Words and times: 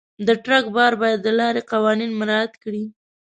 د 0.27 0.29
ټرک 0.43 0.65
بار 0.75 0.93
باید 1.01 1.19
د 1.23 1.27
لارې 1.39 1.61
قوانین 1.71 2.11
مراعت 2.19 2.53
کړي. 2.63 2.83